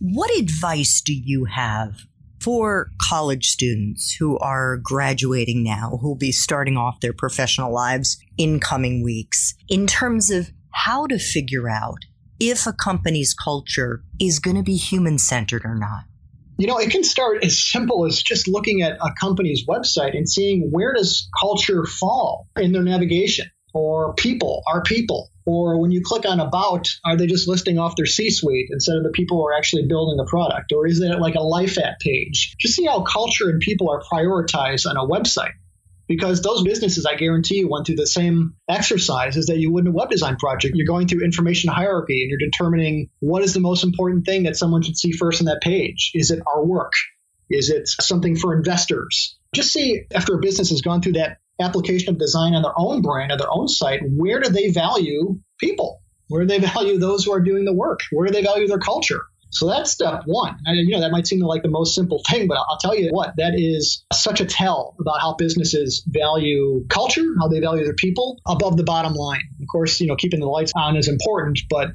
[0.00, 1.96] What advice do you have
[2.40, 8.16] for college students who are graduating now, who will be starting off their professional lives
[8.36, 11.98] in coming weeks, in terms of how to figure out
[12.38, 16.04] if a company's culture is going to be human centered or not?
[16.58, 20.28] You know, it can start as simple as just looking at a company's website and
[20.28, 25.30] seeing where does culture fall in their navigation or people, our people.
[25.48, 28.98] Or when you click on about, are they just listing off their C suite instead
[28.98, 30.72] of the people who are actually building the product?
[30.72, 32.54] Or is it like a life at page?
[32.60, 35.54] Just see how culture and people are prioritized on a website.
[36.06, 39.92] Because those businesses, I guarantee you, went through the same exercises that you would in
[39.92, 40.74] a web design project.
[40.76, 44.56] You're going through information hierarchy and you're determining what is the most important thing that
[44.58, 46.10] someone should see first on that page.
[46.12, 46.92] Is it our work?
[47.48, 49.38] Is it something for investors?
[49.54, 53.02] Just see after a business has gone through that application of design on their own
[53.02, 56.02] brand, on their own site, where do they value people?
[56.28, 58.00] Where do they value those who are doing the work?
[58.10, 59.22] Where do they value their culture?
[59.50, 60.58] So that's step one.
[60.66, 63.08] And you know, that might seem like the most simple thing, but I'll tell you
[63.10, 67.94] what, that is such a tell about how businesses value culture, how they value their
[67.94, 69.48] people above the bottom line.
[69.60, 71.92] Of course, you know, keeping the lights on is important, but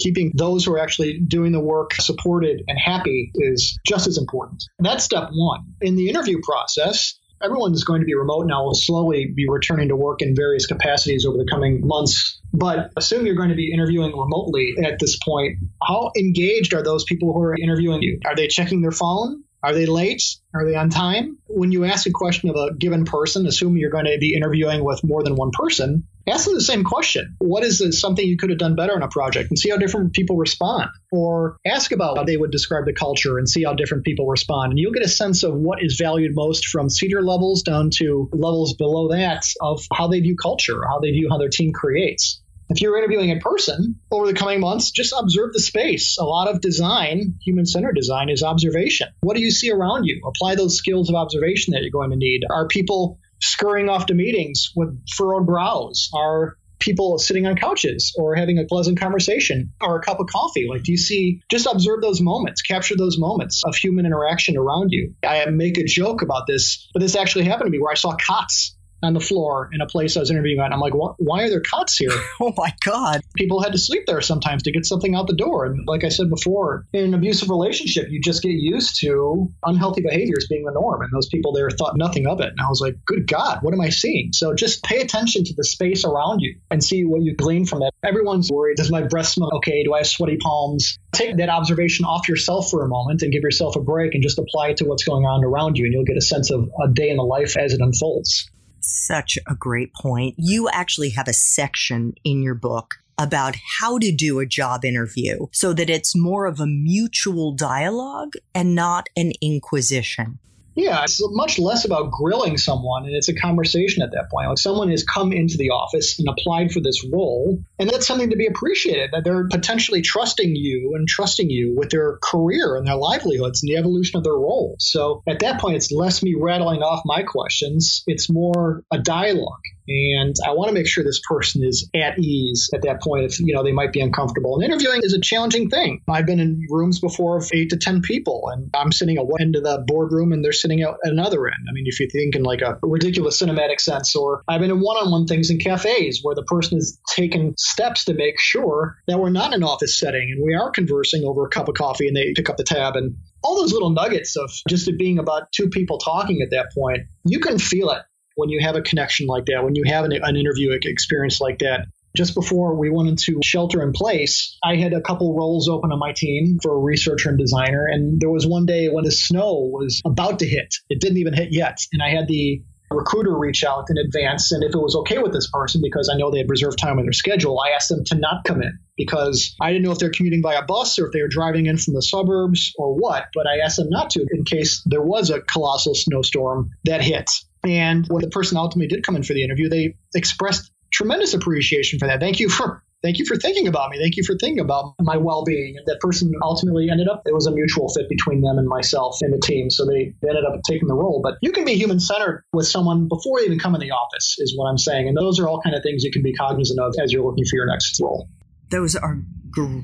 [0.00, 4.64] keeping those who are actually doing the work supported and happy is just as important.
[4.78, 5.74] That's step one.
[5.80, 8.64] In the interview process, everyone is going to be remote now.
[8.64, 12.40] Will slowly be returning to work in various capacities over the coming months.
[12.52, 15.58] But assume you're going to be interviewing remotely at this point.
[15.86, 18.20] How engaged are those people who are interviewing you?
[18.24, 19.44] Are they checking their phone?
[19.66, 20.22] Are they late?
[20.54, 21.38] Are they on time?
[21.48, 24.84] When you ask a question of a given person, assume you're going to be interviewing
[24.84, 27.34] with more than one person, ask them the same question.
[27.40, 30.12] What is something you could have done better in a project and see how different
[30.12, 30.90] people respond?
[31.10, 34.70] Or ask about how they would describe the culture and see how different people respond.
[34.70, 38.30] And you'll get a sense of what is valued most from senior levels down to
[38.32, 42.40] levels below that of how they view culture, how they view how their team creates.
[42.68, 46.16] If you're interviewing in person over the coming months, just observe the space.
[46.18, 49.08] A lot of design, human centered design, is observation.
[49.20, 50.20] What do you see around you?
[50.26, 52.42] Apply those skills of observation that you're going to need.
[52.50, 56.10] Are people scurrying off to meetings with furrowed brows?
[56.12, 60.66] Are people sitting on couches or having a pleasant conversation or a cup of coffee?
[60.68, 64.90] Like, do you see, just observe those moments, capture those moments of human interaction around
[64.90, 65.14] you.
[65.26, 68.16] I make a joke about this, but this actually happened to me where I saw
[68.16, 70.66] cots on the floor in a place I was interviewing at.
[70.66, 72.10] And I'm like, why are there cots here?
[72.40, 73.20] oh my God.
[73.34, 75.66] People had to sleep there sometimes to get something out the door.
[75.66, 80.02] And like I said before, in an abusive relationship, you just get used to unhealthy
[80.02, 81.02] behaviors being the norm.
[81.02, 82.48] And those people there thought nothing of it.
[82.48, 84.32] And I was like, good God, what am I seeing?
[84.32, 87.82] So just pay attention to the space around you and see what you glean from
[87.82, 87.92] it.
[88.02, 88.76] Everyone's worried.
[88.76, 89.84] Does my breath smell okay?
[89.84, 90.98] Do I have sweaty palms?
[91.12, 94.38] Take that observation off yourself for a moment and give yourself a break and just
[94.38, 95.84] apply it to what's going on around you.
[95.84, 98.50] And you'll get a sense of a day in the life as it unfolds
[98.86, 100.34] such a great point.
[100.38, 105.46] You actually have a section in your book about how to do a job interview
[105.52, 110.38] so that it's more of a mutual dialogue and not an inquisition.
[110.76, 114.50] Yeah, it's much less about grilling someone, and it's a conversation at that point.
[114.50, 118.28] Like someone has come into the office and applied for this role, and that's something
[118.28, 122.86] to be appreciated that they're potentially trusting you and trusting you with their career and
[122.86, 124.76] their livelihoods and the evolution of their role.
[124.78, 129.62] So at that point, it's less me rattling off my questions, it's more a dialogue.
[129.88, 133.40] And I want to make sure this person is at ease at that point if,
[133.40, 134.54] you know, they might be uncomfortable.
[134.54, 136.02] And interviewing is a challenging thing.
[136.08, 139.40] I've been in rooms before of eight to 10 people, and I'm sitting at one
[139.40, 141.66] end of the boardroom and they're sitting at another end.
[141.68, 144.80] I mean, if you think in like a ridiculous cinematic sense, or I've been in
[144.80, 148.96] one on one things in cafes where the person has taken steps to make sure
[149.06, 151.74] that we're not in an office setting and we are conversing over a cup of
[151.74, 154.98] coffee and they pick up the tab and all those little nuggets of just it
[154.98, 158.02] being about two people talking at that point, you can feel it
[158.36, 161.58] when you have a connection like that, when you have an, an interview experience like
[161.58, 165.92] that, just before we went into shelter in place, I had a couple roles open
[165.92, 167.86] on my team for a researcher and designer.
[167.90, 170.74] And there was one day when the snow was about to hit.
[170.88, 171.78] It didn't even hit yet.
[171.92, 175.32] And I had the recruiter reach out in advance and if it was okay with
[175.32, 178.04] this person because I know they had reserved time in their schedule, I asked them
[178.06, 181.06] to not come in because I didn't know if they're commuting by a bus or
[181.06, 184.10] if they were driving in from the suburbs or what, but I asked them not
[184.10, 187.28] to in case there was a colossal snowstorm that hit.
[187.66, 191.98] And when the person ultimately did come in for the interview, they expressed tremendous appreciation
[191.98, 192.20] for that.
[192.20, 193.98] Thank you for thank you for thinking about me.
[193.98, 195.76] Thank you for thinking about my well-being.
[195.76, 199.18] And that person ultimately ended up, it was a mutual fit between them and myself
[199.20, 199.70] and the team.
[199.70, 201.20] So they, they ended up taking the role.
[201.22, 204.54] But you can be human-centered with someone before they even come in the office is
[204.56, 205.08] what I'm saying.
[205.08, 207.44] And those are all kind of things you can be cognizant of as you're looking
[207.44, 208.28] for your next role.
[208.70, 209.18] Those are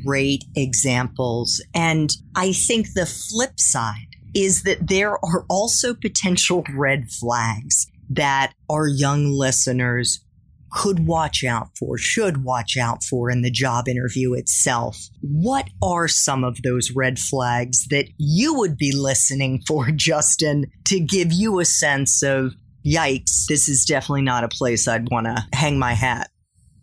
[0.05, 1.63] great examples.
[1.75, 8.53] And I think the flip side is that there are also potential red flags that
[8.71, 10.21] our young listeners
[10.73, 14.99] could watch out for, should watch out for in the job interview itself.
[15.21, 20.99] What are some of those red flags that you would be listening for, Justin, to
[20.99, 22.55] give you a sense of,
[22.85, 26.31] yikes, this is definitely not a place I'd want to hang my hat?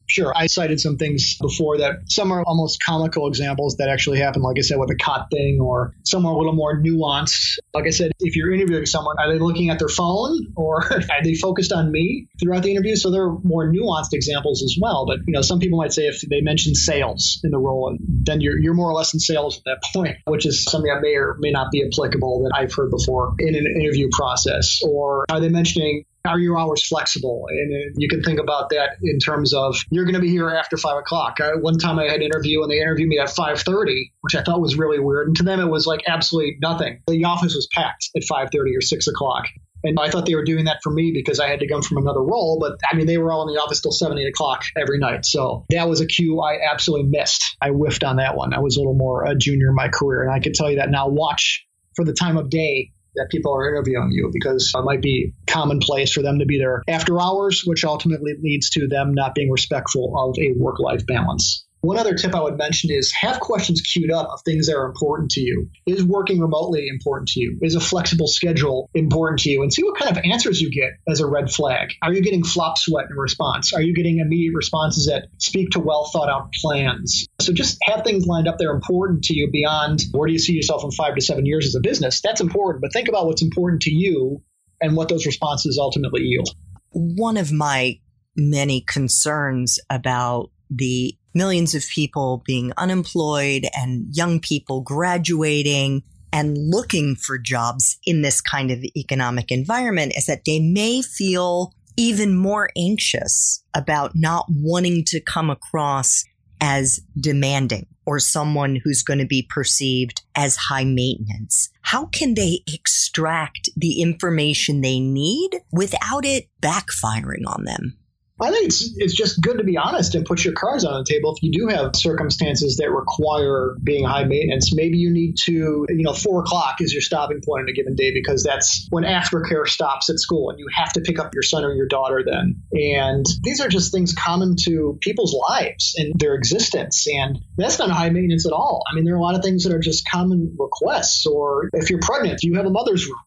[0.10, 0.34] Sure.
[0.36, 4.58] I cited some things before that some are almost comical examples that actually happen, like
[4.58, 7.60] I said, with a cot thing, or some are a little more nuanced.
[7.74, 11.24] Like I said, if you're interviewing someone, are they looking at their phone or are
[11.24, 12.96] they focused on me throughout the interview?
[12.96, 15.06] So there are more nuanced examples as well.
[15.06, 18.42] But, you know, some people might say if they mention sales in the role, then
[18.42, 21.16] you're, you're more or less in sales at that point, which is something that may
[21.16, 24.80] or may not be applicable that I've heard before in an interview process.
[24.84, 27.46] Or are they mentioning are your hours flexible?
[27.50, 30.50] And uh, you can think about that in terms of you're going to be here
[30.50, 31.38] after five o'clock.
[31.42, 34.36] I, one time I had an interview and they interviewed me at five thirty, which
[34.36, 35.28] I thought was really weird.
[35.28, 37.02] And to them, it was like absolutely nothing.
[37.08, 39.46] The office was packed at five thirty or six o'clock.
[39.82, 42.00] And I thought they were doing that for me because I had to come from
[42.00, 42.58] another role.
[42.60, 45.26] But I mean, they were all in the office till seven, eight o'clock every night.
[45.26, 47.56] So that was a cue I absolutely missed.
[47.62, 48.54] I whiffed on that one.
[48.54, 50.24] I was a little more a junior in my career.
[50.24, 53.54] And I can tell you that now, watch for the time of day that people
[53.54, 57.64] are interviewing you because it might be commonplace for them to be there after hours,
[57.66, 61.66] which ultimately leads to them not being respectful of a work life balance.
[61.82, 64.86] One other tip I would mention is have questions queued up of things that are
[64.86, 65.70] important to you.
[65.86, 67.58] Is working remotely important to you?
[67.62, 69.62] Is a flexible schedule important to you?
[69.62, 71.94] And see what kind of answers you get as a red flag.
[72.02, 73.72] Are you getting flop sweat in response?
[73.74, 77.28] Are you getting immediate responses that speak to well thought out plans?
[77.40, 80.40] So just have things lined up that are important to you beyond where do you
[80.40, 82.20] see yourself in five to seven years as a business?
[82.20, 84.42] That's important, but think about what's important to you
[84.82, 86.50] and what those responses ultimately yield.
[86.92, 88.00] One of my
[88.36, 97.16] many concerns about the millions of people being unemployed and young people graduating and looking
[97.16, 102.70] for jobs in this kind of economic environment is that they may feel even more
[102.78, 106.24] anxious about not wanting to come across
[106.62, 111.70] as demanding or someone who's going to be perceived as high maintenance.
[111.82, 117.98] How can they extract the information they need without it backfiring on them?
[118.42, 121.04] I think it's it's just good to be honest and put your cards on the
[121.04, 121.36] table.
[121.36, 126.04] If you do have circumstances that require being high maintenance, maybe you need to, you
[126.04, 129.68] know, four o'clock is your stopping point on a given day because that's when aftercare
[129.68, 132.56] stops at school and you have to pick up your son or your daughter then.
[132.74, 137.08] And these are just things common to people's lives and their existence.
[137.08, 138.84] And that's not high maintenance at all.
[138.90, 141.26] I mean, there are a lot of things that are just common requests.
[141.26, 143.20] Or if you're pregnant, you have a mother's room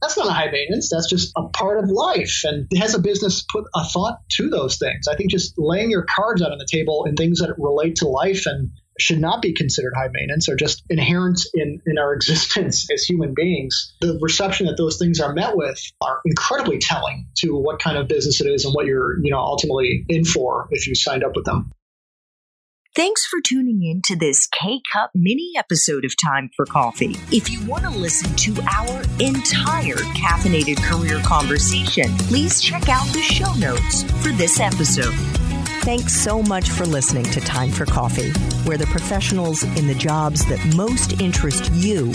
[0.00, 0.90] that's not a high maintenance.
[0.90, 2.42] That's just a part of life.
[2.44, 5.08] And has a business put a thought to those things?
[5.08, 8.08] I think just laying your cards out on the table and things that relate to
[8.08, 12.90] life and should not be considered high maintenance or just inherent in, in our existence
[12.90, 13.94] as human beings.
[14.00, 18.08] The reception that those things are met with are incredibly telling to what kind of
[18.08, 21.32] business it is and what you're, you know, ultimately in for if you signed up
[21.34, 21.72] with them.
[22.96, 27.14] Thanks for tuning in to this K Cup mini episode of Time for Coffee.
[27.30, 33.20] If you want to listen to our entire caffeinated career conversation, please check out the
[33.20, 35.12] show notes for this episode.
[35.82, 38.30] Thanks so much for listening to Time for Coffee,
[38.64, 42.14] where the professionals in the jobs that most interest you